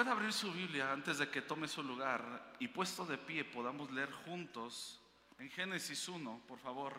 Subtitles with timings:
[0.00, 3.90] Puede abrir su Biblia antes de que tome su lugar y puesto de pie podamos
[3.90, 4.98] leer juntos
[5.38, 6.98] en Génesis 1, por favor.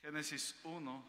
[0.00, 1.04] Génesis 1.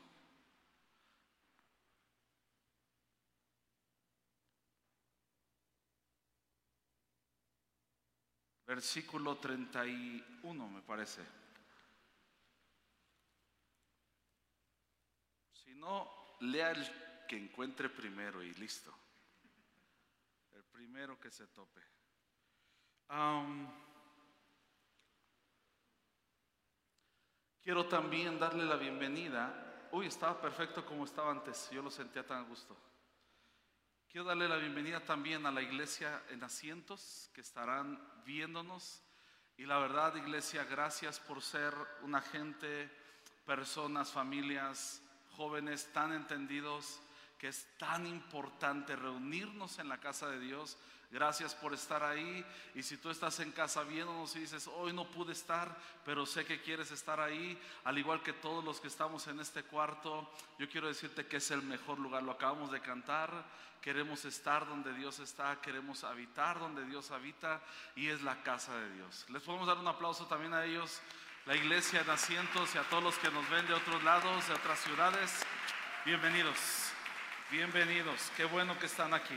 [8.65, 11.21] Versículo 31 me parece.
[15.53, 18.91] Si no, lea el que encuentre primero y listo.
[20.51, 21.79] El primero que se tope.
[27.61, 29.87] quiero también darle la bienvenida.
[29.91, 31.69] Uy, estaba perfecto como estaba antes.
[31.69, 32.75] Yo lo sentía tan a gusto.
[34.09, 39.03] Quiero darle la bienvenida también a la iglesia en asientos que estarán viéndonos.
[39.55, 42.89] Y la verdad, iglesia, gracias por ser una gente,
[43.45, 46.99] personas, familias, jóvenes tan entendidos
[47.39, 50.77] que es tan importante reunirnos en la casa de Dios.
[51.09, 52.45] Gracias por estar ahí.
[52.75, 56.45] Y si tú estás en casa viéndonos y dices, hoy no pude estar, pero sé
[56.45, 60.69] que quieres estar ahí, al igual que todos los que estamos en este cuarto, yo
[60.69, 62.21] quiero decirte que es el mejor lugar.
[62.23, 63.31] Lo acabamos de cantar.
[63.81, 67.61] Queremos estar donde Dios está, queremos habitar donde Dios habita
[67.95, 69.25] y es la casa de Dios.
[69.29, 71.01] Les podemos dar un aplauso también a ellos,
[71.45, 74.53] la iglesia en asientos y a todos los que nos ven de otros lados, de
[74.53, 75.31] otras ciudades.
[76.03, 76.88] Bienvenidos.
[77.51, 79.33] Bienvenidos, qué bueno que están aquí.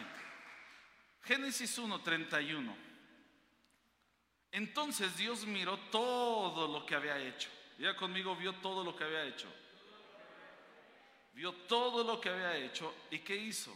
[1.22, 2.76] Génesis 1:31.
[4.50, 7.48] Entonces Dios miró todo lo que había hecho.
[7.78, 9.50] Ya conmigo vio todo lo que había hecho.
[11.32, 13.74] Vio todo lo que había hecho y qué hizo.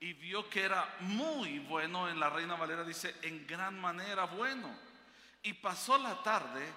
[0.00, 4.76] Y vio que era muy bueno, en la Reina Valera dice, en gran manera bueno.
[5.42, 6.68] Y pasó la tarde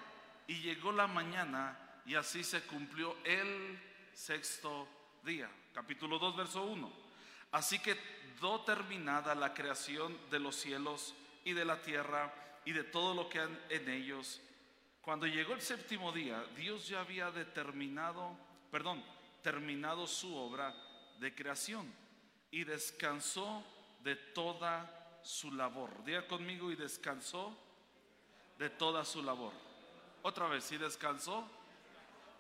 [0.48, 3.78] y llegó la mañana y así se cumplió el
[4.14, 4.88] sexto
[5.22, 6.90] día capítulo 2, verso 1.
[7.52, 7.96] Así que
[8.40, 13.28] do terminada la creación de los cielos y de la tierra y de todo lo
[13.28, 14.42] que han en ellos.
[15.02, 18.38] Cuando llegó el séptimo día, Dios ya había determinado,
[18.72, 19.04] perdón,
[19.44, 20.74] terminado su obra
[21.20, 21.94] de creación
[22.52, 23.64] y descansó
[24.02, 25.92] de toda su labor.
[26.06, 27.56] Diga conmigo y descansó
[28.58, 29.52] de toda su labor.
[30.24, 31.48] Otra vez, y descansó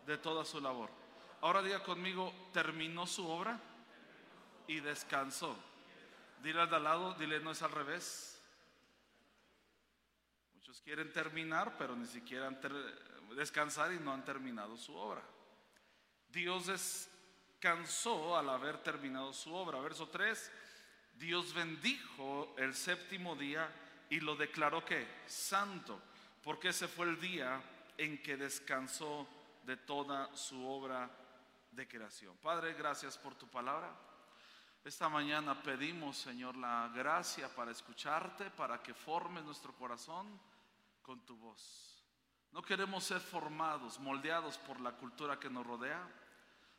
[0.07, 1.04] de toda su labor.
[1.45, 3.59] Ahora diga conmigo, terminó su obra
[4.65, 5.55] y descansó.
[6.41, 8.41] Dile al de al lado, dile no es al revés.
[10.55, 12.59] Muchos quieren terminar, pero ni siquiera han
[13.35, 15.21] descansar y no han terminado su obra.
[16.29, 19.79] Dios descansó al haber terminado su obra.
[19.81, 20.51] Verso 3,
[21.13, 23.69] Dios bendijo el séptimo día
[24.09, 26.01] y lo declaró que santo,
[26.43, 27.61] porque ese fue el día
[27.99, 29.27] en que descansó
[29.63, 31.21] de toda su obra
[31.75, 32.37] de creación.
[32.37, 33.93] Padre, gracias por tu palabra.
[34.83, 40.39] Esta mañana pedimos, Señor, la gracia para escucharte, para que formes nuestro corazón
[41.01, 42.03] con tu voz.
[42.51, 46.07] No queremos ser formados, moldeados por la cultura que nos rodea.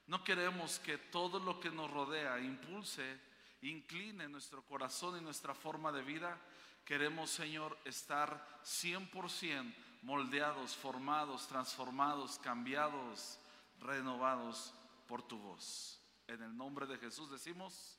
[0.07, 3.21] No queremos que todo lo que nos rodea impulse,
[3.63, 6.41] incline nuestro corazón y nuestra forma de vida.
[6.84, 13.39] Queremos, Señor, estar 100% moldeados, formados, transformados, cambiados,
[13.81, 14.73] renovados
[15.06, 16.00] por tu voz.
[16.27, 17.99] En el nombre de Jesús decimos,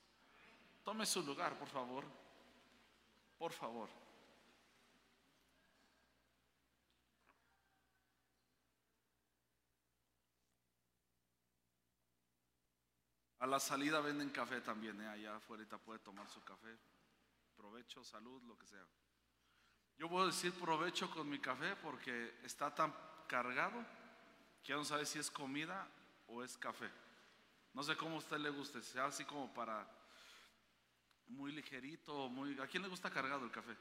[0.84, 2.06] tome su lugar, por favor.
[3.38, 3.90] Por favor.
[13.40, 15.08] A la salida venden café también, ¿eh?
[15.08, 16.76] allá afuera puede tomar su café.
[17.56, 18.86] Provecho, salud, lo que sea.
[19.98, 22.94] Yo puedo decir provecho con mi café porque está tan
[23.28, 23.84] cargado
[24.64, 25.88] que ya sabe si es comida
[26.28, 26.90] o es café.
[27.74, 29.88] No sé cómo a usted le guste, sea así como para
[31.28, 32.60] muy ligerito, muy...
[32.60, 33.76] ¿A quién le gusta cargado el café?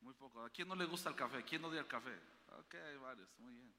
[0.00, 0.44] Muy poco.
[0.44, 1.44] ¿A quién no le gusta el café?
[1.44, 2.18] ¿Quién odia el café?
[2.58, 3.74] Ok, hay varios, muy bien.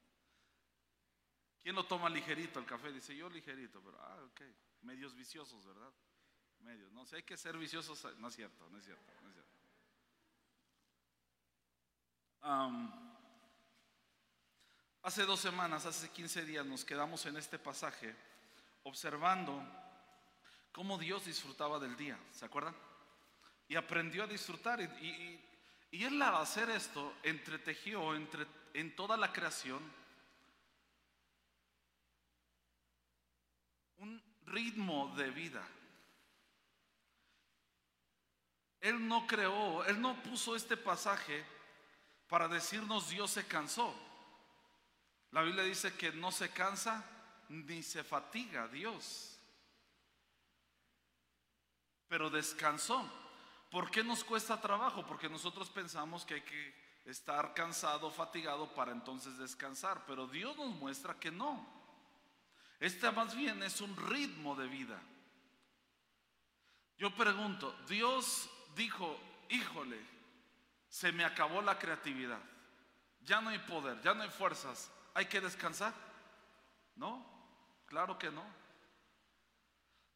[1.62, 2.90] ¿Quién lo toma ligerito el café?
[2.90, 4.40] Dice yo ligerito, pero ah, ok.
[4.82, 5.92] Medios viciosos, ¿verdad?
[6.60, 6.90] Medios.
[6.92, 8.04] No sé, hay que ser viciosos.
[8.18, 9.52] No es cierto, no es cierto, no es cierto.
[15.02, 18.14] Hace dos semanas, hace 15 días, nos quedamos en este pasaje
[18.84, 19.60] observando
[20.70, 22.76] cómo Dios disfrutaba del día, ¿se acuerdan?
[23.66, 24.80] Y aprendió a disfrutar.
[24.80, 25.40] Y,
[25.90, 29.82] Él al hacer esto, entretejió entre, en toda la creación
[33.98, 35.66] un ritmo de vida.
[38.80, 41.44] Él no creó, Él no puso este pasaje
[42.28, 44.11] para decirnos Dios se cansó.
[45.32, 47.04] La Biblia dice que no se cansa
[47.48, 49.32] ni se fatiga Dios.
[52.12, 53.10] pero descansó.
[53.70, 55.02] ¿Por qué nos cuesta trabajo?
[55.06, 56.74] Porque nosotros pensamos que hay que
[57.06, 61.66] estar cansado, fatigado para entonces descansar, pero Dios nos muestra que no.
[62.80, 65.00] Este más bien es un ritmo de vida.
[66.98, 69.18] Yo pregunto, Dios dijo,
[69.48, 69.98] híjole,
[70.90, 72.42] se me acabó la creatividad,
[73.22, 75.92] ya no hay poder, ya no hay fuerzas, hay que descansar.
[76.96, 77.24] No,
[77.86, 78.44] claro que no.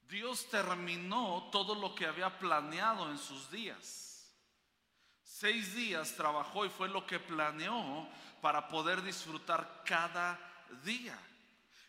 [0.08, 4.32] Dios terminó todo lo que había planeado en sus días.
[5.22, 8.08] Seis días trabajó y fue lo que planeó
[8.40, 10.38] para poder disfrutar cada
[10.84, 11.19] día.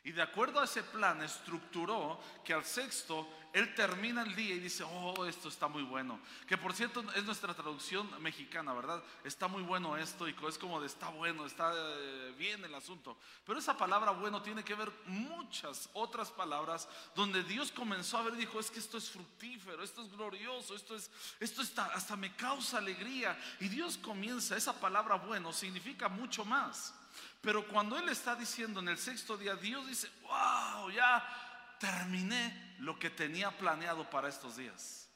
[0.03, 4.59] Y de acuerdo a ese plan estructuró que al sexto él termina el día y
[4.59, 6.19] dice, oh, esto está muy bueno.
[6.47, 9.01] Que por cierto es nuestra traducción mexicana, ¿verdad?
[9.23, 13.17] Está muy bueno esto y es como de está bueno, está eh, bien el asunto.
[13.45, 18.33] Pero esa palabra bueno tiene que ver muchas otras palabras donde Dios comenzó a ver
[18.33, 21.09] y dijo, es que esto es fructífero, esto es glorioso, esto es,
[21.39, 23.39] esto está, hasta me causa alegría.
[23.59, 26.93] Y Dios comienza, esa palabra bueno significa mucho más.
[27.41, 32.97] Pero cuando Él está diciendo en el sexto día, Dios dice, wow, ya terminé lo
[32.99, 35.09] que tenía planeado para estos días.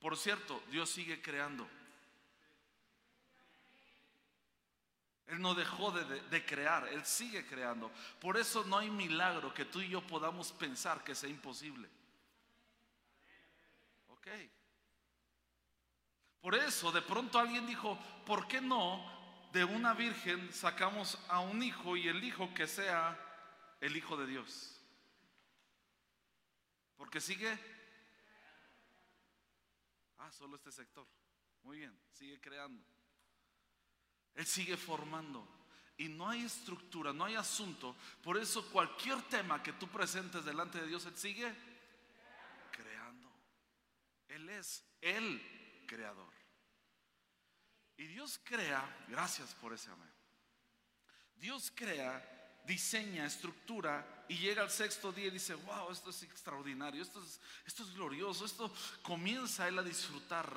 [0.00, 1.68] Por cierto, Dios sigue creando.
[5.26, 7.90] Él no dejó de, de, crear, Él sigue creando.
[8.20, 11.88] Por eso no hay milagro que tú y yo podamos pensar que sea imposible.
[14.08, 14.28] Ok.
[16.42, 19.14] Por eso de pronto alguien dijo, ¿por qué no
[19.54, 23.16] de una virgen sacamos a un hijo y el hijo que sea
[23.80, 24.73] el hijo de Dios.
[26.96, 27.58] Porque sigue...
[30.18, 31.06] Ah, solo este sector.
[31.62, 32.84] Muy bien, sigue creando.
[34.34, 35.46] Él sigue formando.
[35.96, 37.96] Y no hay estructura, no hay asunto.
[38.22, 41.54] Por eso cualquier tema que tú presentes delante de Dios, Él sigue
[42.72, 43.30] creando.
[44.28, 46.32] Él es el creador.
[47.96, 50.08] Y Dios crea, gracias por ese amor.
[51.36, 57.02] Dios crea, diseña, estructura y llega al sexto día y dice, wow, esto es extraordinario,
[57.02, 58.72] esto es, esto es glorioso, esto
[59.02, 60.50] comienza él a disfrutar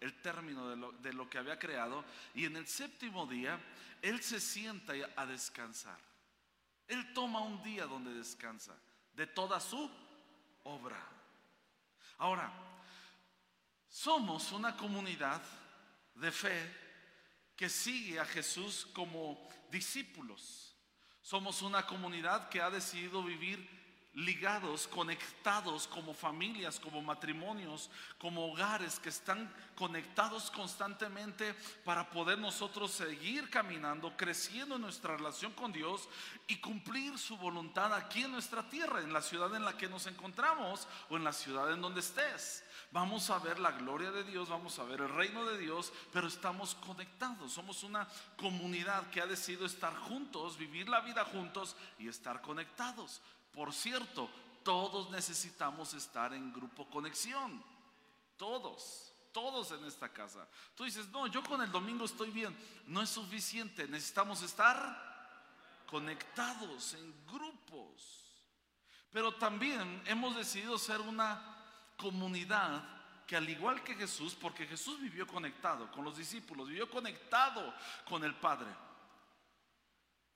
[0.00, 2.04] el término de lo, de lo que había creado
[2.34, 3.58] y en el séptimo día
[4.02, 5.98] él se sienta a descansar.
[6.86, 8.76] Él toma un día donde descansa
[9.14, 9.90] de toda su
[10.64, 11.02] obra.
[12.18, 12.52] Ahora,
[13.88, 15.42] somos una comunidad
[16.14, 16.84] de fe
[17.56, 20.73] que sigue a Jesús como discípulos.
[21.24, 23.66] Somos una comunidad que ha decidido vivir
[24.14, 32.92] ligados, conectados como familias, como matrimonios, como hogares que están conectados constantemente para poder nosotros
[32.92, 36.08] seguir caminando, creciendo en nuestra relación con Dios
[36.46, 40.06] y cumplir su voluntad aquí en nuestra tierra, en la ciudad en la que nos
[40.06, 42.64] encontramos o en la ciudad en donde estés.
[42.92, 46.28] Vamos a ver la gloria de Dios, vamos a ver el reino de Dios, pero
[46.28, 47.52] estamos conectados.
[47.52, 48.06] Somos una
[48.36, 53.20] comunidad que ha decidido estar juntos, vivir la vida juntos y estar conectados.
[53.54, 54.28] Por cierto,
[54.64, 57.62] todos necesitamos estar en grupo conexión.
[58.36, 60.48] Todos, todos en esta casa.
[60.74, 62.56] Tú dices, no, yo con el domingo estoy bien.
[62.86, 65.14] No es suficiente, necesitamos estar
[65.86, 68.24] conectados en grupos.
[69.12, 71.56] Pero también hemos decidido ser una
[71.96, 72.82] comunidad
[73.26, 77.72] que al igual que Jesús, porque Jesús vivió conectado con los discípulos, vivió conectado
[78.08, 78.68] con el Padre.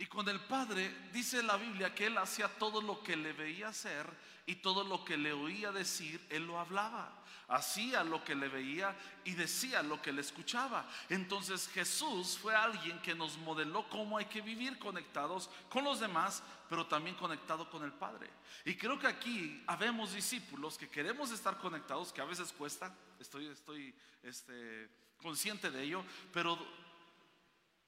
[0.00, 3.68] Y con el Padre dice la Biblia que Él hacía todo lo que le veía
[3.68, 4.06] hacer
[4.46, 7.12] y todo lo que le oía decir, Él lo hablaba.
[7.48, 10.88] Hacía lo que le veía y decía lo que le escuchaba.
[11.08, 16.44] Entonces Jesús fue alguien que nos modeló cómo hay que vivir conectados con los demás,
[16.68, 18.30] pero también conectado con el Padre.
[18.64, 23.46] Y creo que aquí habemos discípulos que queremos estar conectados, que a veces cuesta, estoy,
[23.48, 24.88] estoy este,
[25.20, 26.56] consciente de ello, pero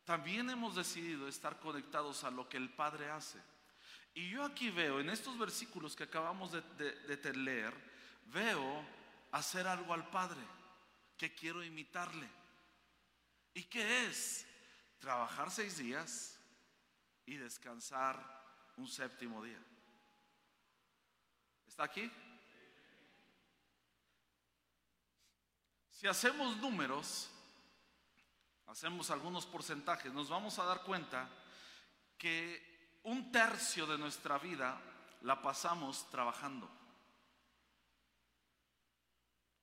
[0.05, 3.39] también hemos decidido estar conectados a lo que el Padre hace.
[4.15, 7.73] Y yo aquí veo, en estos versículos que acabamos de, leer,
[8.27, 8.85] veo
[9.33, 10.41] hacer algo al Padre,
[11.17, 12.29] que quiero imitarle.
[13.55, 14.47] ¿Y qué es?
[14.99, 16.39] Trabajar seis días
[17.27, 18.19] y descansar
[18.77, 19.63] un séptimo día.
[21.69, 22.11] ¿Está aquí?
[25.93, 27.31] Si hacemos números,
[28.71, 31.29] hacemos algunos porcentajes, nos vamos a dar cuenta
[32.17, 34.81] que un tercio de nuestra vida
[35.23, 36.71] la pasamos trabajando.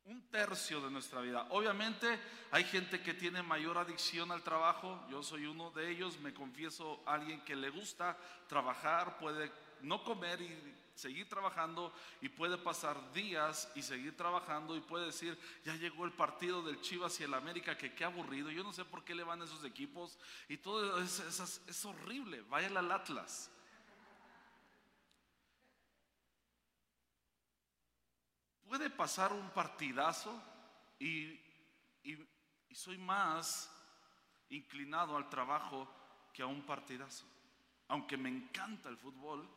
[0.04, 1.48] Un tercio de nuestra vida.
[1.52, 2.20] Obviamente
[2.52, 5.06] hay gente que tiene mayor adicción al trabajo.
[5.10, 6.18] Yo soy uno de ellos.
[6.20, 12.58] Me confieso alguien que le gusta trabajar, puede no comer y seguir trabajando y puede
[12.58, 17.24] pasar días y seguir trabajando y puede decir, ya llegó el partido del Chivas y
[17.24, 20.18] el América, que qué aburrido, yo no sé por qué le van esos equipos
[20.50, 23.52] y todo es, es, horrible, vaya al Atlas.
[28.68, 30.42] Puede pasar un partidazo
[31.00, 31.40] y
[32.72, 33.72] soy más
[34.50, 35.88] inclinado al trabajo
[36.34, 37.26] que a un partidazo.
[37.88, 39.48] Aunque me encanta el fútbol,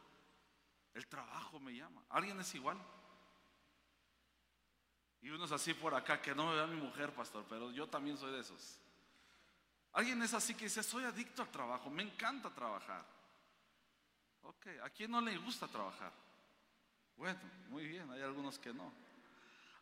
[0.94, 2.02] el trabajo me llama.
[2.09, 2.78] ¿Alguien es igual?
[5.23, 7.87] Y uno es así por acá, que no me vea mi mujer, pastor, pero yo
[7.88, 8.78] también soy de esos.
[9.92, 13.04] Alguien es así que dice, soy adicto al trabajo, me encanta trabajar.
[14.42, 16.12] Ok, ¿a quién no le gusta trabajar?
[17.16, 18.90] Bueno, muy bien, hay algunos que no.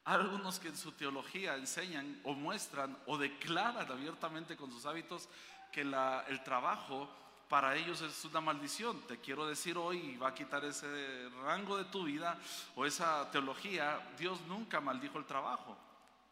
[0.05, 5.29] Hay algunos que en su teología enseñan o muestran o declaran abiertamente con sus hábitos
[5.71, 7.09] que el trabajo
[7.49, 9.01] para ellos es una maldición.
[9.07, 12.39] Te quiero decir hoy, va a quitar ese rango de tu vida
[12.77, 15.77] o esa teología, Dios nunca maldijo el trabajo.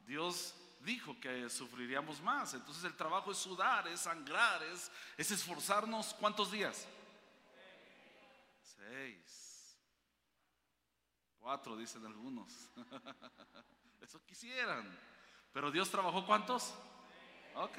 [0.07, 2.55] Dios dijo que sufriríamos más.
[2.55, 6.15] Entonces el trabajo es sudar, es sangrar, es, es esforzarnos.
[6.15, 6.87] ¿Cuántos días?
[8.63, 9.77] Seis.
[11.39, 12.53] Cuatro, dicen algunos.
[14.01, 14.97] Eso quisieran.
[15.53, 16.75] Pero Dios trabajó cuántos?
[17.55, 17.79] Ok.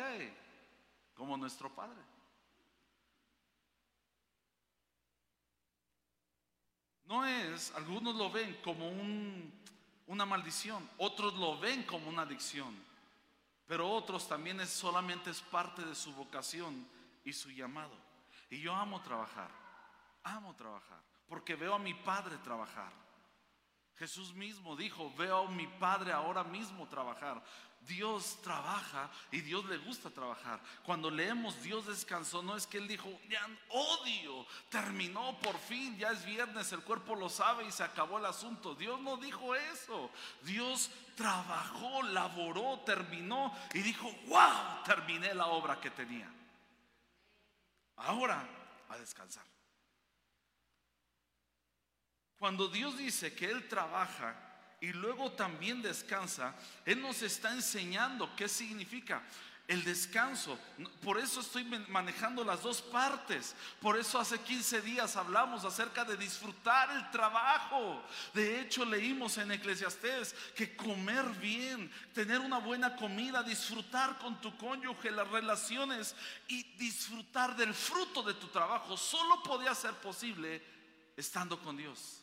[1.14, 2.17] Como nuestro Padre.
[7.08, 8.90] No es, algunos lo ven como
[10.08, 12.76] una maldición, otros lo ven como una adicción,
[13.66, 16.88] pero otros también es solamente es parte de su vocación
[17.24, 17.96] y su llamado.
[18.50, 19.50] Y yo amo trabajar,
[20.24, 22.92] amo trabajar, porque veo a mi padre trabajar.
[23.98, 27.44] Jesús mismo dijo, veo a mi Padre ahora mismo trabajar.
[27.82, 30.60] Dios trabaja y Dios le gusta trabajar.
[30.84, 36.12] Cuando leemos Dios descansó, no es que Él dijo, ya odio, terminó por fin, ya
[36.12, 38.76] es viernes, el cuerpo lo sabe y se acabó el asunto.
[38.76, 40.12] Dios no dijo eso.
[40.44, 46.30] Dios trabajó, laboró, terminó y dijo, wow, terminé la obra que tenía.
[47.96, 48.48] Ahora
[48.90, 49.46] a descansar.
[52.38, 54.47] Cuando Dios dice que Él trabaja
[54.80, 56.54] y luego también descansa,
[56.86, 59.24] Él nos está enseñando qué significa
[59.68, 60.58] el descanso.
[61.04, 63.54] Por eso estoy manejando las dos partes.
[63.82, 68.02] Por eso hace 15 días hablamos acerca de disfrutar el trabajo.
[68.34, 74.56] De hecho, leímos en Eclesiastés que comer bien, tener una buena comida, disfrutar con tu
[74.58, 76.16] cónyuge, las relaciones
[76.48, 80.64] y disfrutar del fruto de tu trabajo, solo podía ser posible
[81.18, 82.22] estando con Dios.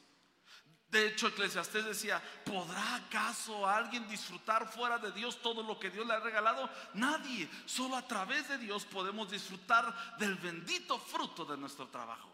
[0.94, 6.06] De hecho, Eclesiastés decía, ¿podrá acaso alguien disfrutar fuera de Dios todo lo que Dios
[6.06, 6.70] le ha regalado?
[6.92, 7.50] Nadie.
[7.66, 12.30] Solo a través de Dios podemos disfrutar del bendito fruto de nuestro trabajo.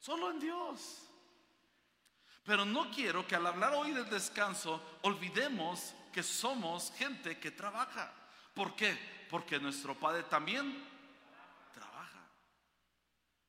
[0.00, 1.02] Solo en Dios.
[2.44, 8.10] Pero no quiero que al hablar hoy del descanso olvidemos que somos gente que trabaja.
[8.54, 9.26] ¿Por qué?
[9.28, 10.82] Porque nuestro Padre también.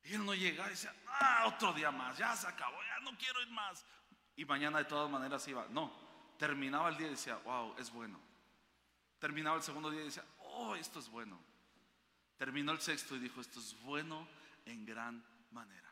[0.05, 3.41] Y Él no llega y dice, ah, otro día más, ya se acabó, no quiero
[3.41, 3.85] ir más.
[4.35, 5.65] Y mañana de todas maneras iba.
[5.69, 5.91] No,
[6.37, 8.19] terminaba el día y decía, wow, es bueno.
[9.19, 11.39] Terminaba el segundo día y decía, oh, esto es bueno.
[12.37, 14.27] Terminó el sexto y dijo, esto es bueno
[14.65, 15.85] en gran manera.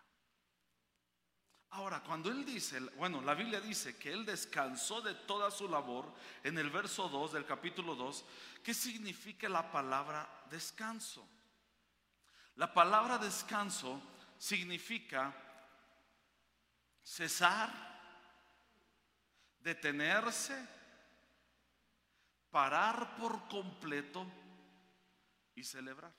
[1.69, 6.13] Ahora, cuando él dice, bueno, la Biblia dice que él descansó de toda su labor
[6.43, 8.25] en el verso 2 del capítulo 2,
[8.63, 11.27] ¿qué significa la palabra descanso?
[12.55, 14.01] La palabra descanso
[14.37, 15.33] significa
[17.01, 17.71] cesar,
[19.59, 20.67] detenerse,
[22.51, 24.25] parar por completo
[25.55, 26.13] y celebrar.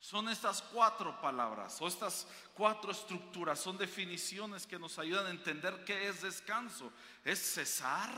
[0.00, 5.84] Son estas cuatro palabras o estas cuatro estructuras, son definiciones que nos ayudan a entender
[5.84, 6.90] qué es descanso.
[7.22, 8.10] Es cesar,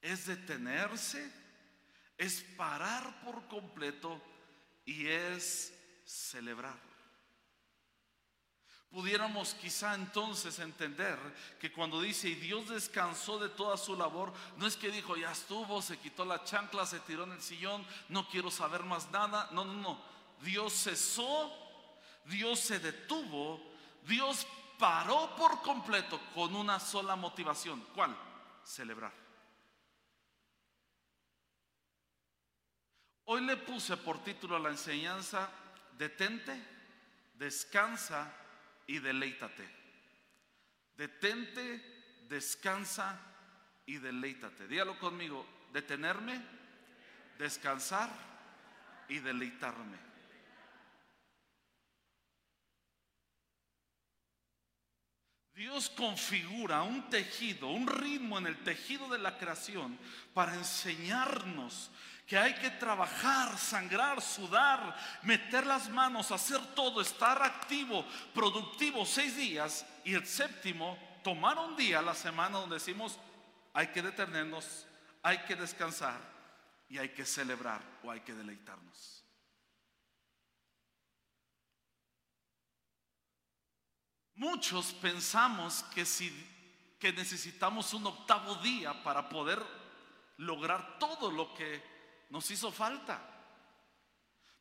[0.00, 1.30] es detenerse,
[2.16, 4.22] es parar por completo
[4.84, 5.72] y es
[6.04, 6.92] celebrar
[8.92, 11.18] pudiéramos quizá entonces entender
[11.58, 15.32] que cuando dice y Dios descansó de toda su labor, no es que dijo ya
[15.32, 19.48] estuvo, se quitó la chancla, se tiró en el sillón, no quiero saber más nada.
[19.52, 19.98] No, no, no.
[20.42, 21.50] Dios cesó,
[22.26, 23.62] Dios se detuvo,
[24.06, 24.46] Dios
[24.78, 27.82] paró por completo con una sola motivación.
[27.94, 28.14] ¿Cuál?
[28.62, 29.21] Celebrar.
[33.32, 35.48] Hoy le puse por título a la enseñanza,
[35.96, 36.52] detente,
[37.38, 38.30] descansa
[38.86, 39.66] y deleítate.
[40.98, 43.18] Detente, descansa
[43.86, 44.68] y deleítate.
[44.68, 46.42] Dígalo conmigo, detenerme,
[47.38, 48.10] descansar
[49.08, 49.96] y deleitarme.
[55.54, 59.98] Dios configura un tejido, un ritmo en el tejido de la creación
[60.34, 61.90] para enseñarnos
[62.32, 69.36] que hay que trabajar, sangrar, sudar, meter las manos, hacer todo, estar activo, productivo seis
[69.36, 73.18] días y el séptimo, tomar un día a la semana donde decimos
[73.74, 74.86] hay que detenernos,
[75.22, 76.18] hay que descansar
[76.88, 79.26] y hay que celebrar o hay que deleitarnos.
[84.36, 86.30] Muchos pensamos que si
[86.98, 89.62] que necesitamos un octavo día para poder
[90.38, 91.91] lograr todo lo que
[92.32, 93.20] nos hizo falta.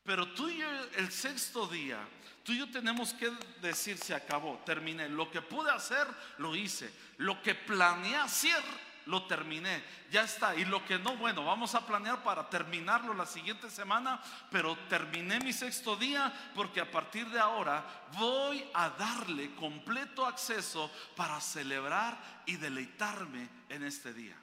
[0.03, 2.05] Pero tú y yo, el sexto día,
[2.43, 5.07] tú y yo tenemos que decir se acabó, terminé.
[5.07, 6.05] Lo que pude hacer,
[6.37, 6.93] lo hice.
[7.17, 8.61] Lo que planeé hacer,
[9.05, 10.53] lo terminé, ya está.
[10.55, 15.39] Y lo que no, bueno, vamos a planear para terminarlo la siguiente semana, pero terminé
[15.39, 17.85] mi sexto día porque a partir de ahora
[18.17, 24.35] voy a darle completo acceso para celebrar y deleitarme en este día.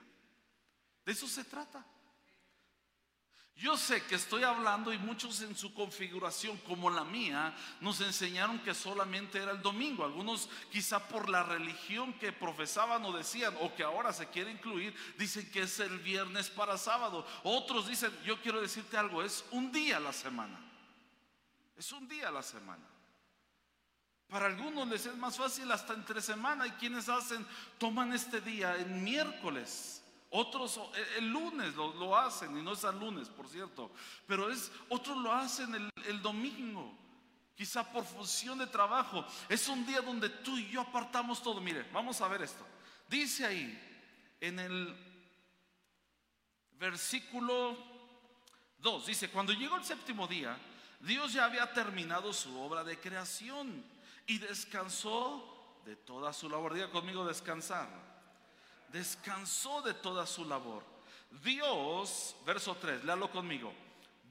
[1.04, 1.84] De eso se trata.
[3.58, 8.60] Yo sé que estoy hablando y muchos en su configuración como la mía nos enseñaron
[8.60, 10.04] que solamente era el domingo.
[10.04, 14.94] Algunos quizá por la religión que profesaban o decían o que ahora se quiere incluir,
[15.18, 17.26] dicen que es el viernes para sábado.
[17.42, 20.60] Otros dicen, yo quiero decirte algo, es un día a la semana.
[21.76, 22.84] Es un día a la semana.
[24.28, 27.44] Para algunos les es más fácil hasta entre semana y quienes hacen,
[27.78, 29.97] toman este día en miércoles
[30.30, 30.78] otros
[31.16, 33.90] el lunes lo, hacen, y no es al lunes, por cierto,
[34.26, 36.94] pero es, otros lo hacen el, el domingo,
[37.56, 39.24] quizá por función de trabajo.
[39.48, 41.60] Es un día donde tú y yo apartamos todo.
[41.60, 42.66] Mire, vamos a ver esto.
[43.08, 44.94] Dice ahí en el
[46.72, 47.76] versículo
[48.78, 50.58] 2, dice, cuando llegó el séptimo día,
[51.00, 53.82] Dios ya había terminado su obra de creación
[54.26, 56.74] y descansó de toda su labor.
[56.74, 58.07] Diga conmigo descansar
[58.92, 60.84] descansó de toda su labor.
[61.42, 63.72] Dios, verso 3, léalo conmigo.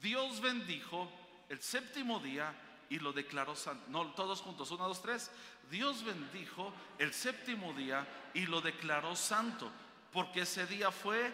[0.00, 1.10] Dios bendijo
[1.48, 2.54] el séptimo día
[2.88, 3.84] y lo declaró santo.
[3.88, 5.30] No, todos juntos, uno, dos, tres.
[5.70, 9.70] Dios bendijo el séptimo día y lo declaró santo,
[10.12, 11.32] porque ese día fue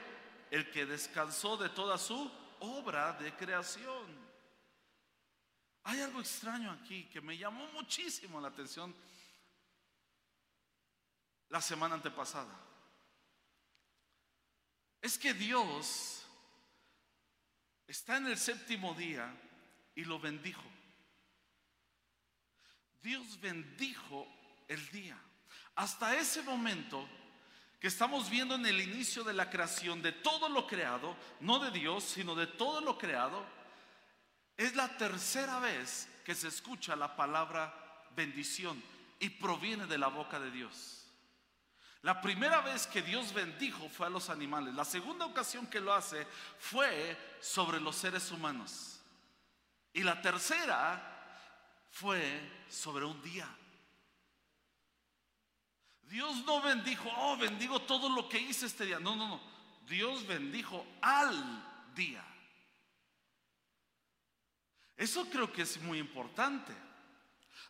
[0.50, 4.24] el que descansó de toda su obra de creación.
[5.84, 8.94] Hay algo extraño aquí que me llamó muchísimo la atención
[11.50, 12.64] la semana antepasada
[15.04, 16.24] es que Dios
[17.86, 19.30] está en el séptimo día
[19.94, 20.64] y lo bendijo.
[23.02, 24.26] Dios bendijo
[24.66, 25.18] el día.
[25.74, 27.06] Hasta ese momento
[27.78, 31.70] que estamos viendo en el inicio de la creación de todo lo creado, no de
[31.70, 33.44] Dios, sino de todo lo creado,
[34.56, 38.82] es la tercera vez que se escucha la palabra bendición
[39.20, 41.03] y proviene de la boca de Dios.
[42.04, 44.74] La primera vez que Dios bendijo fue a los animales.
[44.74, 46.26] La segunda ocasión que lo hace
[46.58, 49.00] fue sobre los seres humanos.
[49.90, 51.02] Y la tercera
[51.90, 53.48] fue sobre un día.
[56.02, 58.98] Dios no bendijo, oh, bendigo todo lo que hice este día.
[58.98, 59.40] No, no, no.
[59.88, 62.22] Dios bendijo al día.
[64.94, 66.74] Eso creo que es muy importante.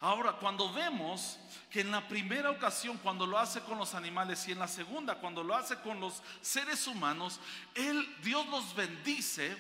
[0.01, 1.39] Ahora, cuando vemos
[1.71, 5.17] que en la primera ocasión, cuando lo hace con los animales, y en la segunda,
[5.17, 7.41] cuando lo hace con los seres humanos,
[7.75, 9.57] Él, Dios los bendice,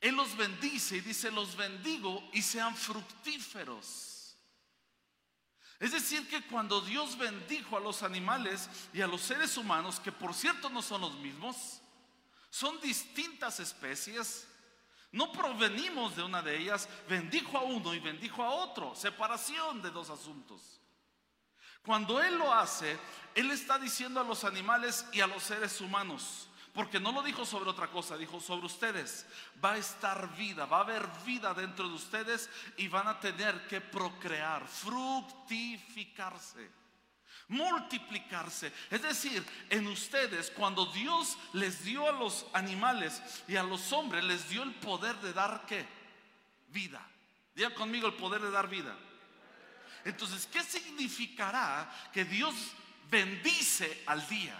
[0.00, 4.10] Él los bendice y dice, los bendigo y sean fructíferos.
[5.80, 10.12] Es decir, que cuando Dios bendijo a los animales y a los seres humanos, que
[10.12, 11.80] por cierto no son los mismos,
[12.50, 14.46] son distintas especies,
[15.12, 19.90] no provenimos de una de ellas, bendijo a uno y bendijo a otro, separación de
[19.90, 20.80] dos asuntos.
[21.82, 22.96] Cuando Él lo hace,
[23.34, 27.44] Él está diciendo a los animales y a los seres humanos, porque no lo dijo
[27.44, 29.26] sobre otra cosa, dijo sobre ustedes,
[29.64, 33.66] va a estar vida, va a haber vida dentro de ustedes y van a tener
[33.66, 36.79] que procrear, fructificarse
[37.50, 38.72] multiplicarse.
[38.90, 44.24] Es decir, en ustedes, cuando Dios les dio a los animales y a los hombres,
[44.24, 45.86] les dio el poder de dar qué?
[46.68, 47.06] Vida.
[47.54, 48.96] Diga conmigo el poder de dar vida.
[50.04, 52.54] Entonces, ¿qué significará que Dios
[53.10, 54.56] bendice al día?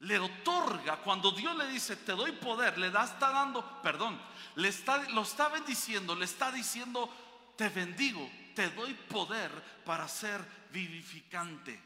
[0.00, 4.20] Le otorga, cuando Dios le dice, te doy poder, le da, está dando, perdón,
[4.56, 7.10] le está, lo está bendiciendo, le está diciendo,
[7.56, 9.52] te bendigo, te doy poder
[9.84, 11.78] para ser vivificante.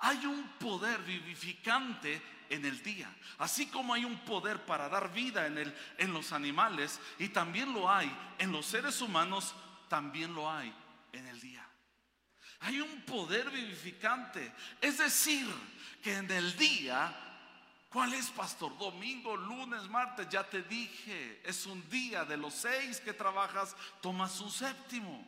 [0.00, 5.46] Hay un poder vivificante en el día, así como hay un poder para dar vida
[5.46, 9.54] en, el, en los animales y también lo hay en los seres humanos,
[9.88, 10.72] también lo hay
[11.12, 11.66] en el día.
[12.60, 14.52] Hay un poder vivificante.
[14.80, 15.46] Es decir,
[16.02, 17.14] que en el día,
[17.88, 18.76] ¿cuál es, pastor?
[18.76, 24.38] Domingo, lunes, martes, ya te dije, es un día de los seis que trabajas, tomas
[24.40, 25.26] un séptimo.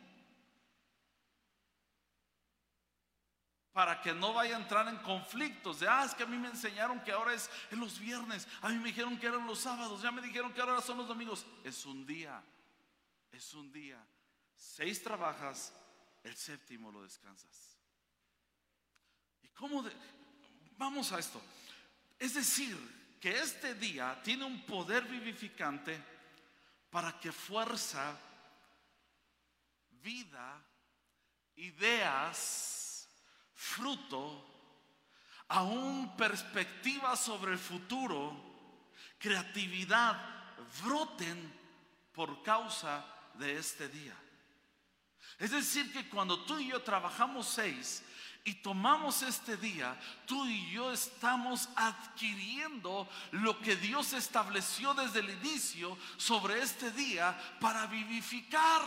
[3.73, 6.47] Para que no vaya a entrar en conflictos de, ah, es que a mí me
[6.47, 10.03] enseñaron que ahora es en los viernes, a mí me dijeron que eran los sábados,
[10.03, 11.45] ya me dijeron que ahora son los domingos.
[11.63, 12.41] Es un día,
[13.31, 13.97] es un día.
[14.55, 15.73] Seis trabajas,
[16.23, 17.77] el séptimo lo descansas.
[19.41, 19.83] ¿Y cómo?
[20.77, 21.41] Vamos a esto.
[22.19, 22.77] Es decir,
[23.19, 25.99] que este día tiene un poder vivificante
[26.91, 28.15] para que fuerza,
[29.89, 30.61] vida,
[31.55, 32.82] ideas,
[33.63, 34.43] fruto,
[35.47, 38.35] aún perspectiva sobre el futuro,
[39.17, 40.17] creatividad,
[40.83, 41.51] broten
[42.13, 44.15] por causa de este día.
[45.39, 48.03] Es decir, que cuando tú y yo trabajamos seis
[48.43, 55.29] y tomamos este día, tú y yo estamos adquiriendo lo que Dios estableció desde el
[55.29, 58.83] inicio sobre este día para vivificar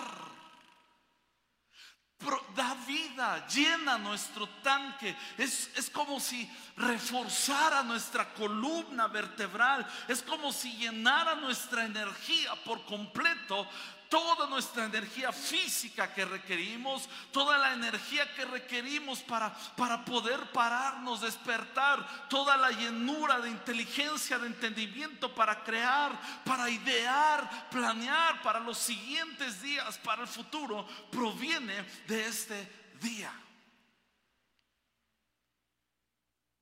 [2.57, 5.15] da vida, llena nuestro tanque.
[5.37, 9.87] Es, es, como si reforzara nuestra columna vertebral.
[10.09, 13.69] Es como si llenara nuestra energía por completo
[14.09, 21.21] toda nuestra energía física que requerimos, toda la energía que requerimos para, para poder pararnos,
[21.21, 28.79] despertar, toda la llenura de inteligencia, de entendimiento para crear, para idear, planear para los
[28.79, 33.33] siguientes días, para el futuro, proviene de este día.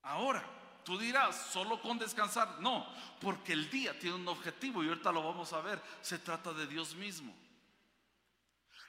[0.01, 0.54] Ahora,
[0.85, 2.61] tú dirás, solo con descansar.
[2.61, 2.87] No,
[3.19, 5.81] porque el día tiene un objetivo y ahorita lo vamos a ver.
[6.01, 7.35] Se trata de Dios mismo.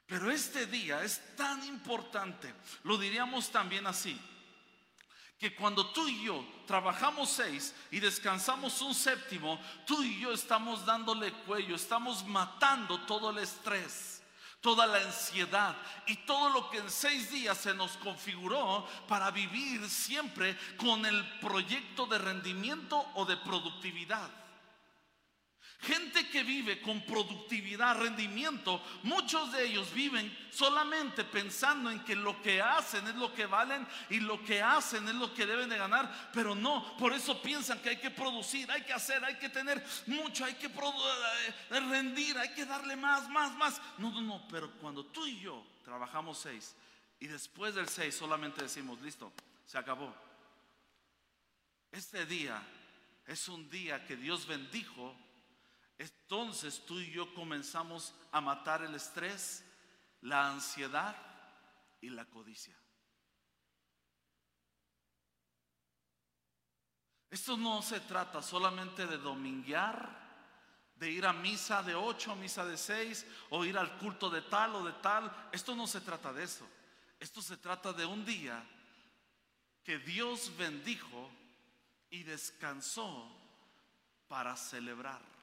[0.06, 2.54] Pero este día es tan importante,
[2.84, 4.16] lo diríamos también así,
[5.36, 10.86] que cuando tú y yo trabajamos seis y descansamos un séptimo, tú y yo estamos
[10.86, 14.22] dándole cuello, estamos matando todo el estrés,
[14.60, 19.88] toda la ansiedad y todo lo que en seis días se nos configuró para vivir
[19.88, 24.28] siempre con el proyecto de rendimiento o de productividad.
[25.86, 32.42] Gente que vive con productividad, rendimiento, muchos de ellos viven solamente pensando en que lo
[32.42, 35.78] que hacen es lo que valen y lo que hacen es lo que deben de
[35.78, 39.48] ganar, pero no, por eso piensan que hay que producir, hay que hacer, hay que
[39.48, 43.80] tener mucho, hay que eh, rendir, hay que darle más, más, más.
[43.98, 46.74] No, no, no, pero cuando tú y yo trabajamos seis
[47.20, 49.32] y después del seis solamente decimos, listo,
[49.64, 50.12] se acabó.
[51.92, 52.60] Este día
[53.24, 55.16] es un día que Dios bendijo
[55.98, 59.64] entonces tú y yo comenzamos a matar el estrés,
[60.20, 61.16] la ansiedad
[62.00, 62.76] y la codicia.
[67.30, 70.24] Esto no se trata solamente de dominguear,
[70.94, 74.76] de ir a misa de ocho, misa de seis, o ir al culto de tal
[74.76, 75.48] o de tal.
[75.52, 76.66] Esto no se trata de eso.
[77.18, 78.64] Esto se trata de un día
[79.82, 81.30] que Dios bendijo
[82.10, 83.30] y descansó
[84.28, 85.35] para celebrar.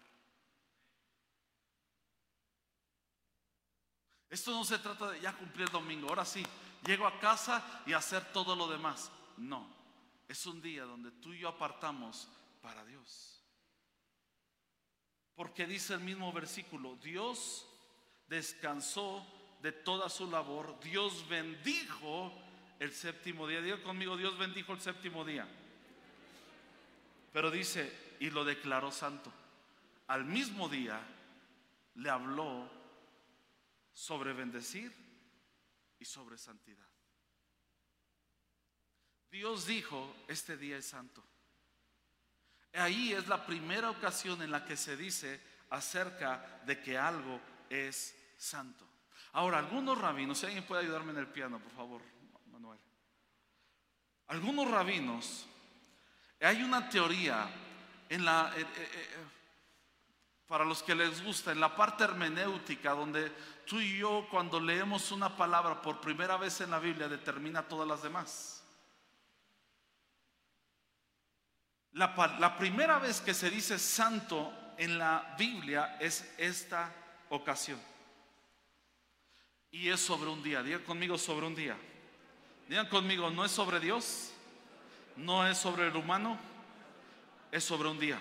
[4.34, 6.44] Esto no se trata de ya cumplir el domingo, ahora sí,
[6.88, 9.12] llego a casa y hacer todo lo demás.
[9.38, 9.68] No,
[10.28, 12.28] es un día donde tú y yo apartamos
[12.60, 13.40] para Dios.
[15.36, 17.68] Porque dice el mismo versículo, Dios
[18.28, 19.24] descansó
[19.62, 22.34] de toda su labor, Dios bendijo
[22.80, 23.62] el séptimo día.
[23.62, 25.48] Diga conmigo, Dios bendijo el séptimo día.
[27.32, 29.32] Pero dice, y lo declaró santo.
[30.08, 31.00] Al mismo día
[31.94, 32.83] le habló
[33.94, 34.94] sobre bendecir
[36.00, 36.88] y sobre santidad.
[39.32, 41.24] Dios dijo, este día es santo.
[42.74, 48.16] Ahí es la primera ocasión en la que se dice acerca de que algo es
[48.38, 48.88] santo.
[49.34, 52.02] Ahora, algunos rabinos, si alguien puede ayudarme en el piano, por favor,
[52.52, 52.80] Manuel.
[54.28, 55.48] Algunos rabinos,
[56.40, 57.50] hay una teoría
[58.10, 58.54] en la...
[58.56, 59.43] Eh, eh, eh,
[60.48, 63.30] para los que les gusta, en la parte hermenéutica, donde
[63.66, 67.88] tú y yo cuando leemos una palabra por primera vez en la Biblia determina todas
[67.88, 68.64] las demás.
[71.94, 76.94] La, la primera vez que se dice santo en la Biblia es esta
[77.30, 77.80] ocasión.
[79.72, 80.62] Y es sobre un día.
[80.62, 81.78] Digan conmigo sobre un día.
[82.68, 84.32] Digan conmigo, no es sobre Dios,
[85.16, 86.40] no es sobre el humano,
[87.52, 88.20] es sobre un día.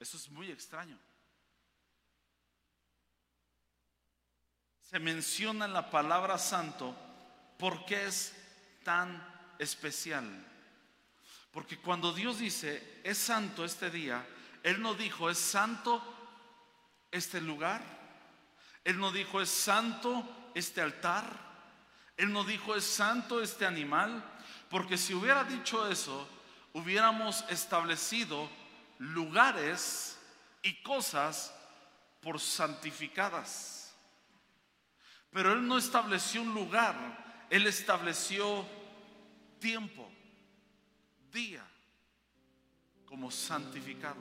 [0.00, 0.98] Eso es muy extraño.
[4.80, 6.96] Se menciona la palabra santo
[7.60, 8.32] ¿Por qué es
[8.82, 9.22] tan
[9.58, 10.24] especial?
[11.52, 14.26] Porque cuando Dios dice, es santo este día,
[14.62, 16.02] Él no dijo, es santo
[17.10, 17.82] este lugar.
[18.82, 21.26] Él no dijo, es santo este altar.
[22.16, 24.24] Él no dijo, es santo este animal.
[24.70, 26.26] Porque si hubiera dicho eso,
[26.72, 28.48] hubiéramos establecido
[29.00, 30.18] lugares
[30.62, 31.54] y cosas
[32.20, 33.94] por santificadas.
[35.32, 38.66] Pero Él no estableció un lugar, Él estableció
[39.58, 40.10] tiempo,
[41.32, 41.64] día,
[43.06, 44.20] como santificado.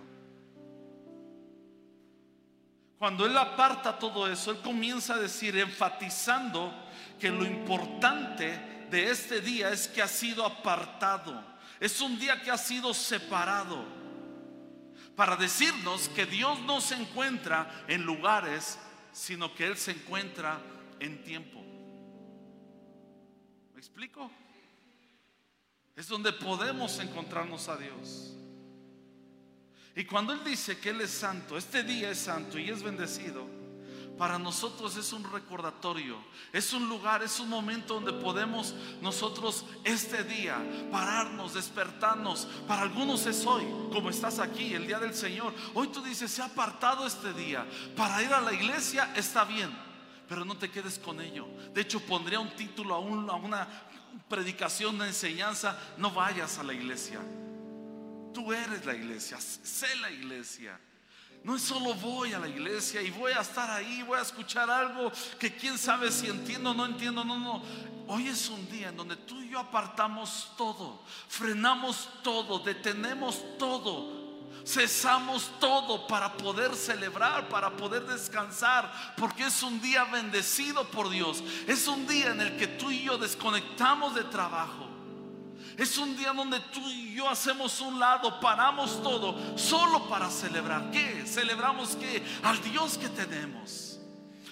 [2.97, 6.73] Cuando Él aparta todo eso, Él comienza a decir, enfatizando
[7.19, 11.43] que lo importante de este día es que ha sido apartado.
[11.81, 13.99] Es un día que ha sido separado
[15.19, 18.79] para decirnos que Dios no se encuentra en lugares,
[19.11, 20.61] sino que Él se encuentra
[20.97, 21.61] en tiempo.
[23.73, 24.31] ¿Me explico?
[25.93, 28.33] Es donde podemos encontrarnos a Dios.
[29.93, 33.45] Y cuando Él dice que Él es santo, este día es santo y es bendecido,
[34.19, 36.17] para nosotros es un recordatorio,
[36.51, 42.45] es un lugar, es un momento donde podemos nosotros este día pararnos, despertarnos.
[42.67, 45.53] Para algunos es hoy, como estás aquí, el día del Señor.
[45.73, 47.65] Hoy tú dices, se ha apartado este día.
[47.95, 49.71] Para ir a la iglesia está bien,
[50.27, 51.47] pero no te quedes con ello.
[51.73, 53.69] De hecho, pondría un título a, una
[54.27, 57.21] predicación de enseñanza, no vayas a la iglesia.
[58.33, 60.77] Tú eres la iglesia, sé la iglesia.
[61.43, 64.69] No es solo voy a la iglesia y voy a estar ahí, voy a escuchar
[64.69, 67.23] algo que quién sabe si entiendo o no entiendo.
[67.23, 67.63] No, no.
[68.07, 74.19] Hoy es un día en donde tú y yo apartamos todo, frenamos todo, detenemos todo.
[74.65, 81.41] Cesamos todo para poder celebrar, para poder descansar, porque es un día bendecido por Dios.
[81.65, 84.88] Es un día en el que tú y yo desconectamos de trabajo
[85.79, 90.91] es un día donde tú y yo hacemos un lado, paramos todo, solo para celebrar.
[90.91, 91.23] ¿Qué?
[91.25, 92.23] Celebramos qué?
[92.43, 93.88] Al Dios que tenemos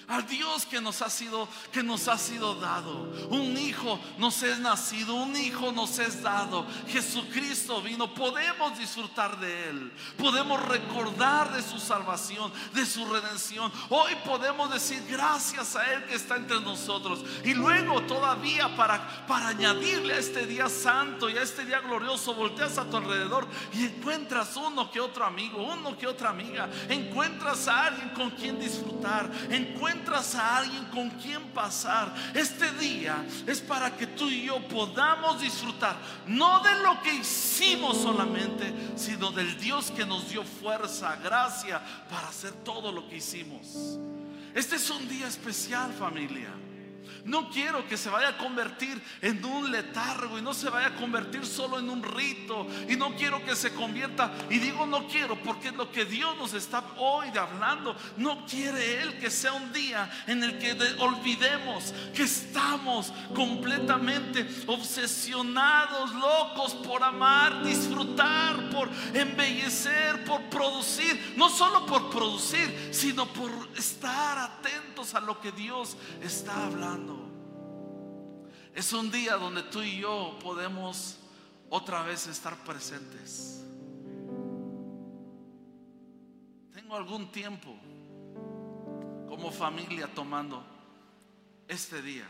[0.08, 3.12] al Dios que nos ha sido que nos ha sido dado.
[3.30, 6.65] Un hijo nos es nacido, un hijo nos es dado.
[6.88, 9.91] Jesucristo vino, podemos disfrutar de él.
[10.17, 13.72] Podemos recordar de su salvación, de su redención.
[13.89, 17.24] Hoy podemos decir gracias a él que está entre nosotros.
[17.43, 22.34] Y luego todavía para para añadirle a este día santo y a este día glorioso,
[22.34, 27.67] volteas a tu alrededor y encuentras uno que otro amigo, uno que otra amiga, encuentras
[27.67, 33.60] a alguien con quien disfrutar, encuentras encuentras a alguien con quien pasar, este día es
[33.62, 35.96] para que tú y yo podamos disfrutar,
[36.28, 42.30] no de lo que hicimos solamente, sino del Dios que nos dio fuerza, gracia para
[42.30, 43.98] hacer todo lo que hicimos.
[44.54, 46.50] Este es un día especial familia.
[47.28, 50.96] No quiero que se vaya a convertir en un letargo y no se vaya a
[50.96, 52.66] convertir solo en un rito.
[52.88, 56.54] Y no quiero que se convierta, y digo no quiero porque lo que Dios nos
[56.54, 57.98] está hoy hablando.
[58.16, 66.13] No quiere Él que sea un día en el que olvidemos que estamos completamente obsesionados,
[66.16, 71.34] locos por amar, disfrutar, por embellecer, por producir.
[71.36, 77.28] No solo por producir, sino por estar atentos a lo que Dios está hablando.
[78.74, 81.17] Es un día donde tú y yo podemos
[81.70, 83.63] otra vez estar presentes.
[86.74, 87.76] Tengo algún tiempo
[89.28, 90.63] como familia tomando
[91.67, 92.28] este día.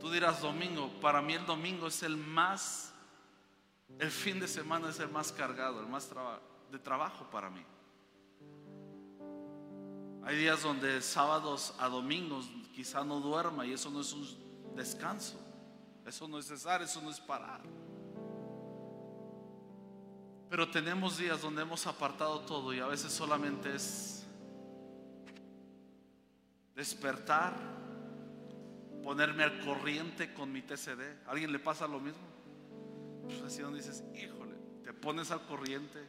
[0.00, 2.92] Tú dirás domingo, para mí el domingo es el más,
[3.98, 6.08] el fin de semana es el más cargado, el más
[6.70, 7.64] de trabajo para mí.
[10.28, 14.28] Hay días donde sábados a domingos quizá no duerma y eso no es un
[14.76, 15.40] descanso.
[16.04, 17.62] Eso no es cesar, eso no es parar.
[20.50, 24.26] Pero tenemos días donde hemos apartado todo y a veces solamente es
[26.74, 27.54] despertar,
[29.02, 31.24] ponerme al corriente con mi TCD.
[31.26, 32.28] ¿A alguien le pasa lo mismo?
[33.24, 36.06] Pues así donde dices, híjole, te pones al corriente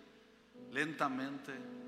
[0.74, 1.79] lentamente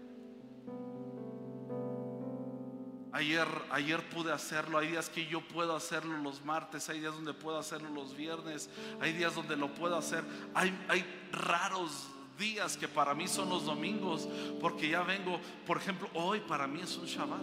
[3.14, 7.34] Ayer, ayer pude hacerlo, hay días que yo puedo hacerlo los martes, hay días donde
[7.34, 8.70] puedo hacerlo los viernes,
[9.02, 10.24] hay días donde lo puedo hacer.
[10.54, 14.30] Hay, hay raros días que para mí son los domingos,
[14.62, 17.42] porque ya vengo, por ejemplo, hoy para mí es un Shabbat.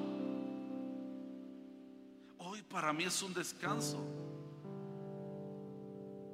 [2.38, 4.02] Hoy para mí es un descanso.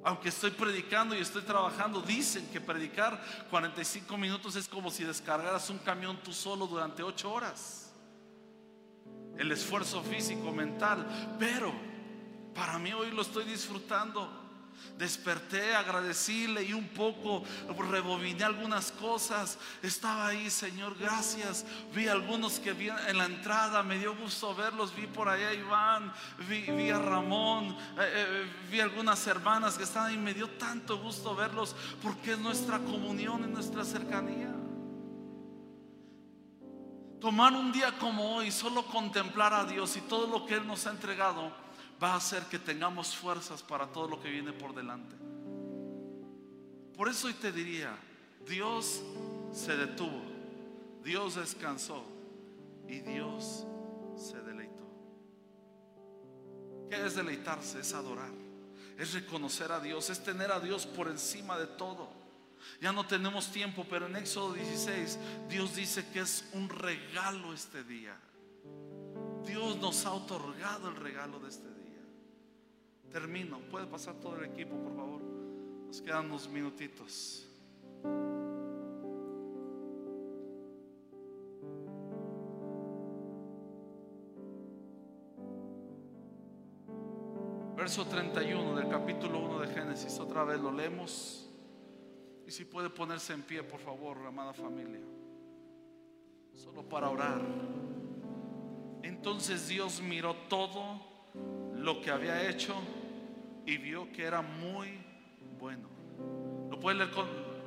[0.05, 5.69] Aunque estoy predicando y estoy trabajando, dicen que predicar 45 minutos es como si descargaras
[5.69, 7.84] un camión tú solo durante 8 horas
[9.37, 11.73] el esfuerzo físico, mental, pero
[12.55, 14.43] Para mí hoy lo estoy disfrutando.
[14.97, 17.43] Desperté, agradecí, leí un poco,
[17.91, 19.57] rebobiné algunas cosas.
[19.83, 21.65] Estaba ahí, Señor, gracias.
[21.93, 24.95] Vi algunos que vi en la entrada, me dio gusto verlos.
[24.95, 26.13] Vi por allá a Iván,
[26.47, 30.17] vi, a Ramón, eh, eh, vi algunas hermanas que estaban ahí.
[30.17, 34.64] Me dio tanto gusto verlos porque es nuestra comunión y nuestra cercanía.
[37.25, 40.85] Tomar un día como hoy, solo contemplar a Dios y todo lo que Él nos
[40.85, 41.51] ha entregado
[42.01, 45.15] va a hacer que tengamos fuerzas para todo lo que viene por delante.
[46.95, 47.97] Por eso hoy te diría,
[48.47, 49.01] Dios
[49.51, 50.21] se detuvo,
[51.03, 52.05] Dios descansó
[52.87, 53.65] y Dios
[54.15, 54.85] se deleitó.
[56.91, 57.79] ¿Qué es deleitarse?
[57.79, 58.29] Es adorar,
[58.99, 62.24] es reconocer a Dios, es tener a Dios por encima de todo.
[62.81, 67.83] Ya no tenemos tiempo, pero en Éxodo 16 Dios dice que es un regalo este
[67.83, 68.17] día.
[69.45, 72.01] Dios nos ha otorgado el regalo de este día.
[73.11, 73.59] Termino.
[73.69, 75.21] Puede pasar todo el equipo, por favor.
[75.87, 77.47] Nos quedan unos minutitos.
[87.77, 90.19] Verso 31 del capítulo 1 de Génesis.
[90.19, 91.44] Otra vez lo leemos.
[92.47, 95.01] Y si puede ponerse en pie, por favor, amada familia.
[96.53, 97.41] Solo para orar.
[99.01, 101.01] Entonces Dios miró todo
[101.75, 102.75] lo que había hecho
[103.65, 105.03] y vio que era muy
[105.59, 105.89] bueno.
[106.69, 107.11] ¿Lo puede leer,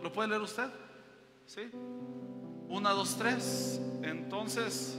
[0.03, 0.69] ¿lo puede leer usted?
[1.47, 1.71] ¿Sí?
[2.69, 3.81] Una, dos, tres.
[4.03, 4.99] Entonces...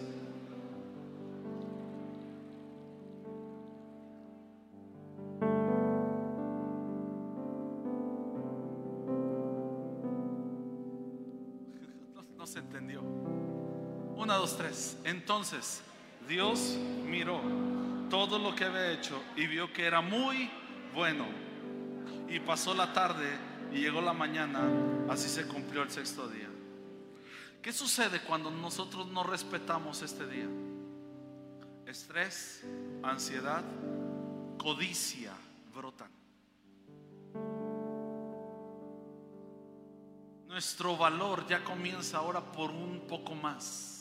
[14.19, 14.97] Una, dos, tres.
[15.05, 15.81] Entonces
[16.27, 17.39] Dios miró
[18.09, 20.51] todo lo que había hecho y vio que era muy
[20.93, 21.25] bueno.
[22.27, 23.29] Y pasó la tarde
[23.71, 24.59] y llegó la mañana,
[25.09, 26.49] así se cumplió el sexto día.
[27.61, 30.49] ¿Qué sucede cuando nosotros no respetamos este día?
[31.85, 32.65] Estrés,
[33.01, 33.63] ansiedad,
[34.57, 35.31] codicia
[35.73, 36.11] brotan.
[40.49, 43.98] Nuestro valor ya comienza ahora por un poco más.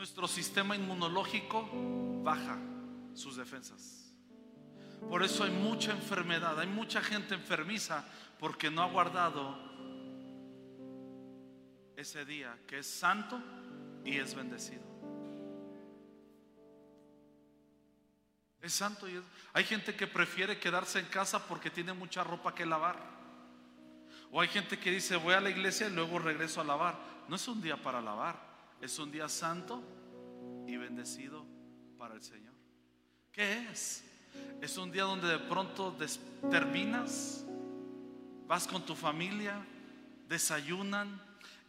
[0.00, 1.68] Nuestro sistema inmunológico
[2.22, 2.56] baja
[3.12, 4.10] sus defensas.
[5.10, 8.02] Por eso hay mucha enfermedad, hay mucha gente enfermiza
[8.38, 9.58] porque no ha guardado
[11.98, 13.42] ese día que es santo
[14.02, 14.84] y es bendecido.
[18.62, 19.22] Es santo y es...
[19.52, 22.96] Hay gente que prefiere quedarse en casa porque tiene mucha ropa que lavar.
[24.30, 26.98] O hay gente que dice voy a la iglesia y luego regreso a lavar.
[27.28, 28.49] No es un día para lavar,
[28.80, 29.82] es un día santo
[30.66, 31.44] y bendecido
[31.98, 32.54] para el Señor.
[33.32, 34.04] ¿Qué es?
[34.60, 35.96] Es un día donde de pronto
[36.50, 37.44] terminas,
[38.46, 39.64] vas con tu familia,
[40.28, 41.20] desayunan,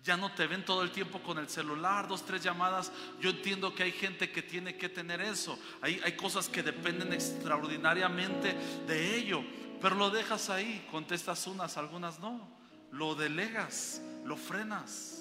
[0.03, 2.91] ya no te ven todo el tiempo con el celular, dos, tres llamadas.
[3.19, 5.59] Yo entiendo que hay gente que tiene que tener eso.
[5.81, 8.55] Hay, hay cosas que dependen extraordinariamente
[8.87, 9.43] de ello,
[9.79, 12.49] pero lo dejas ahí, contestas unas, algunas no.
[12.91, 15.20] Lo delegas, lo frenas.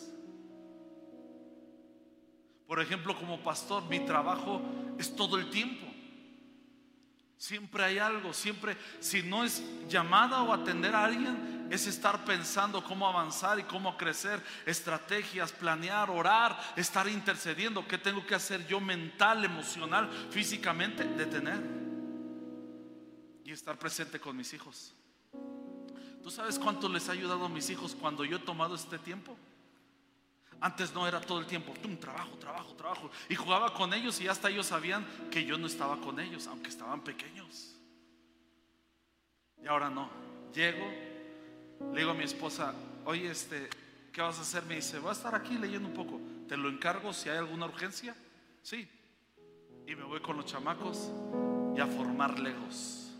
[2.70, 4.62] Por ejemplo, como pastor, mi trabajo
[4.96, 5.84] es todo el tiempo.
[7.36, 12.84] Siempre hay algo, siempre, si no es llamada o atender a alguien, es estar pensando
[12.84, 17.88] cómo avanzar y cómo crecer, estrategias, planear, orar, estar intercediendo.
[17.88, 21.02] ¿Qué tengo que hacer yo mental, emocional, físicamente?
[21.02, 21.60] Detener
[23.44, 24.94] y estar presente con mis hijos.
[26.22, 29.36] ¿Tú sabes cuánto les ha ayudado a mis hijos cuando yo he tomado este tiempo?
[30.60, 33.10] Antes no era todo el tiempo, tum, trabajo, trabajo, trabajo.
[33.28, 36.68] Y jugaba con ellos y hasta ellos sabían que yo no estaba con ellos, aunque
[36.68, 37.74] estaban pequeños.
[39.62, 40.10] Y ahora no.
[40.52, 40.86] Llego,
[41.92, 42.74] le digo a mi esposa,
[43.06, 43.70] oye, este,
[44.12, 44.64] ¿qué vas a hacer?
[44.64, 46.20] Me dice, voy a estar aquí leyendo un poco.
[46.46, 48.14] ¿Te lo encargo si hay alguna urgencia?
[48.62, 48.86] Sí.
[49.86, 51.10] Y me voy con los chamacos
[51.74, 53.12] y a formar legos.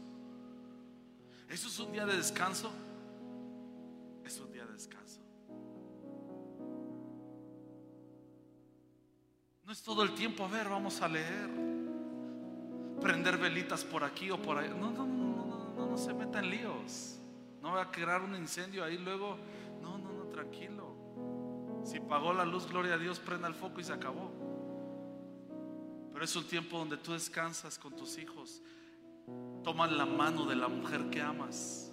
[1.48, 2.70] ¿Eso es un día de descanso?
[4.24, 5.20] Es un día de descanso.
[9.70, 11.48] No es todo el tiempo, a ver, vamos a leer.
[13.00, 14.68] Prender velitas por aquí o por ahí.
[14.68, 17.20] No, no, no, no, no, no, no se metan líos.
[17.62, 19.36] No va a crear un incendio ahí luego.
[19.80, 21.84] No, no, no, tranquilo.
[21.84, 24.32] Si pagó la luz, gloria a Dios, prenda el foco y se acabó.
[26.12, 28.60] Pero es un tiempo donde tú descansas con tus hijos.
[29.62, 31.92] Toman la mano de la mujer que amas.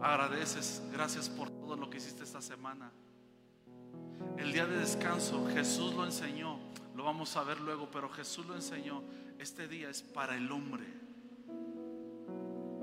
[0.00, 2.92] Agradeces, gracias por todo lo que hiciste esta semana.
[4.38, 6.58] El día de descanso Jesús lo enseñó,
[6.94, 9.02] lo vamos a ver luego, pero Jesús lo enseñó.
[9.38, 10.84] Este día es para el hombre.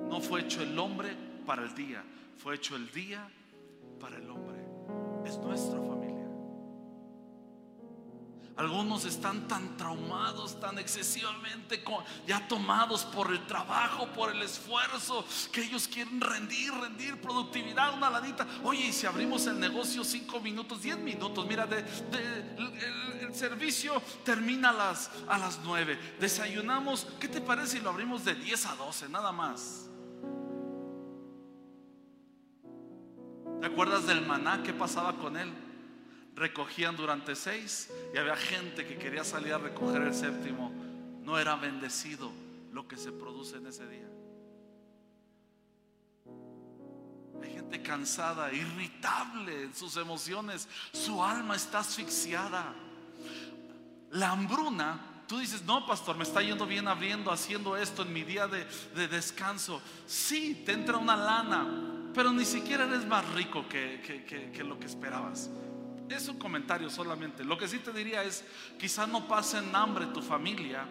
[0.10, 2.03] No fue hecho el hombre para el día,
[2.38, 3.28] fue hecho el día
[3.99, 4.60] para el hombre.
[5.26, 5.95] Es nuestra familia.
[8.58, 11.84] Algunos están tan traumados, tan excesivamente
[12.26, 18.10] ya tomados por el trabajo, por el esfuerzo, que ellos quieren rendir, rendir productividad, una
[18.10, 18.47] lanita.
[18.64, 24.74] Oye, y si abrimos el negocio cinco minutos, diez minutos, mira, el, servicio termina a
[24.74, 26.16] las, a las 9.
[26.22, 29.89] Desayunamos, ¿qué te parece si lo abrimos de 10 a 12, nada más?
[33.60, 34.64] ¿Te acuerdas del maná?
[34.64, 35.64] ¿Qué pasaba con él?
[36.36, 40.72] Recogían durante seis y había gente que quería salir a recoger el séptimo.
[41.24, 42.32] No era bendecido
[42.72, 44.08] lo que se produce en ese día.
[47.42, 50.68] Hay gente cansada, irritable en sus emociones.
[50.92, 52.74] Su alma está asfixiada.
[54.12, 58.24] La hambruna, tú dices, no, pastor, me está yendo bien abriendo, haciendo esto en mi
[58.24, 59.82] día de, descanso.
[60.06, 64.02] Sí, te entra una lana, pero ni siquiera eres más rico que,
[64.54, 65.50] que lo que esperabas.
[66.10, 67.43] Es un comentario solamente.
[67.43, 68.43] Lo que sí te diría es,
[68.78, 70.86] quizás no pasen hambre tu familia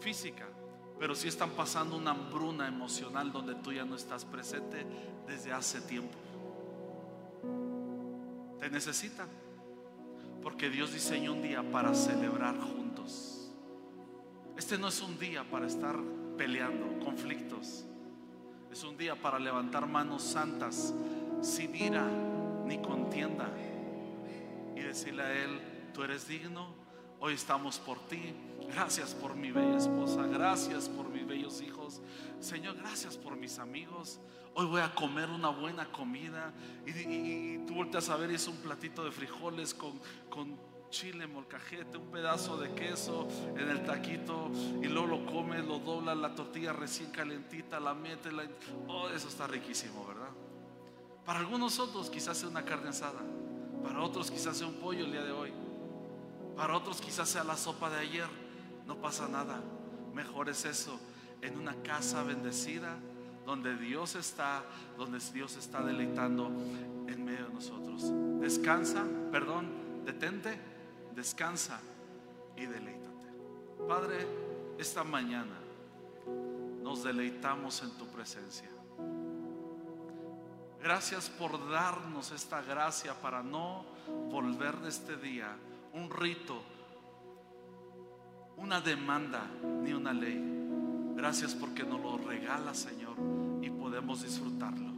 [0.00, 0.46] física,
[0.98, 4.86] pero sí están pasando una hambruna emocional donde tú ya no estás presente
[5.26, 6.16] desde hace tiempo.
[8.58, 9.28] Te necesitan,
[10.42, 13.50] porque Dios diseñó un día para celebrar juntos.
[14.56, 15.96] Este no es un día para estar
[16.38, 17.84] peleando conflictos.
[18.70, 20.94] Es un día para levantar manos santas,
[21.42, 22.08] sin ira
[22.64, 23.50] ni contienda
[24.80, 25.60] decirle a Él,
[25.92, 26.74] tú eres digno,
[27.20, 28.34] hoy estamos por ti,
[28.68, 32.00] gracias por mi bella esposa, gracias por mis bellos hijos,
[32.40, 34.20] Señor, gracias por mis amigos,
[34.54, 36.52] hoy voy a comer una buena comida
[36.86, 40.58] y, tú volteas a ver y es un platito de frijoles con, con
[40.90, 44.50] chile, molcajete, un pedazo de queso en el taquito
[44.82, 48.32] y luego lo comes, lo doblas, la tortilla recién calentita, la metes,
[48.88, 50.30] oh, eso está riquísimo, ¿verdad?
[51.24, 53.20] Para algunos otros quizás sea una carne asada.
[53.82, 55.52] Para otros quizás sea un pollo el día de hoy.
[56.56, 58.28] Para otros quizás sea la sopa de ayer.
[58.86, 59.60] No pasa nada.
[60.14, 60.98] Mejor es eso.
[61.40, 62.96] En una casa bendecida,
[63.44, 64.64] donde Dios está,
[64.96, 66.46] donde Dios está deleitando
[67.08, 68.04] en medio de nosotros.
[68.40, 70.58] Descansa, perdón, detente,
[71.14, 71.80] descansa
[72.56, 73.28] y deleítate.
[73.88, 74.26] Padre,
[74.78, 75.58] esta mañana
[76.82, 78.68] nos deleitamos en tu presencia.
[80.82, 83.84] Gracias por darnos esta gracia para no
[84.30, 85.56] volver de este día
[85.92, 86.60] un rito,
[88.56, 89.48] una demanda
[89.82, 90.42] ni una ley.
[91.14, 93.14] Gracias porque nos lo regala, Señor,
[93.60, 94.90] y podemos disfrutarlo.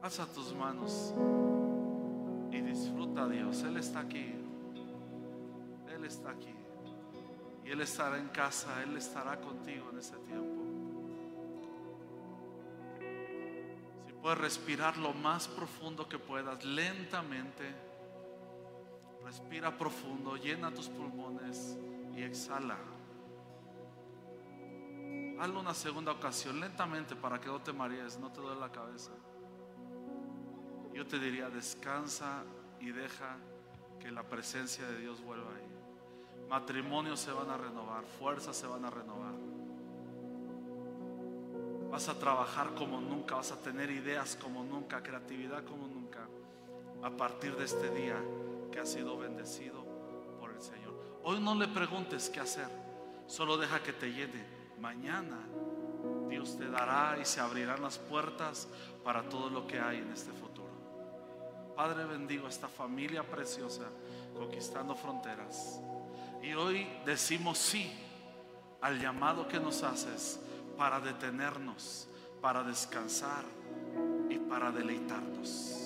[0.00, 1.12] Alza tus manos
[2.50, 3.62] y disfruta Dios.
[3.62, 4.34] Él está aquí.
[5.94, 6.61] Él está aquí.
[7.72, 8.82] Él estará en casa.
[8.82, 10.62] Él estará contigo en ese tiempo.
[14.20, 17.64] Puedes respirar lo más profundo que puedas, lentamente.
[19.24, 21.78] Respira profundo, llena tus pulmones
[22.14, 22.76] y exhala.
[25.40, 29.12] Hazlo una segunda ocasión, lentamente, para que no te marees, no te duele la cabeza.
[30.92, 32.44] Yo te diría, descansa
[32.80, 33.38] y deja
[33.98, 35.71] que la presencia de Dios vuelva ahí.
[36.52, 39.32] Matrimonios se van a renovar, fuerzas se van a renovar.
[41.90, 46.28] Vas a trabajar como nunca, vas a tener ideas como nunca, creatividad como nunca,
[47.02, 48.22] a partir de este día
[48.70, 49.82] que ha sido bendecido
[50.38, 50.92] por el Señor.
[51.24, 52.68] Hoy no le preguntes qué hacer,
[53.26, 54.44] solo deja que te llene.
[54.78, 55.38] Mañana
[56.28, 58.68] Dios te dará y se abrirán las puertas
[59.02, 60.68] para todo lo que hay en este futuro.
[61.74, 63.86] Padre, bendigo a esta familia preciosa
[64.36, 65.80] conquistando fronteras.
[66.42, 67.92] Y hoy decimos sí
[68.80, 70.40] al llamado que nos haces
[70.76, 72.08] para detenernos,
[72.40, 73.44] para descansar
[74.28, 75.81] y para deleitarnos.